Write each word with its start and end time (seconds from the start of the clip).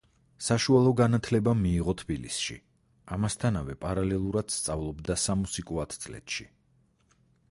საშუალო 0.43 0.93
განათლება 0.99 1.51
მიიღო 1.59 1.93
თბილისში, 2.01 2.57
ამასთანავე, 3.17 3.77
პარალელურად 3.85 4.53
სწავლობდა 4.55 5.19
სამუსიკო 5.27 5.81
ათწლედში. 5.87 6.49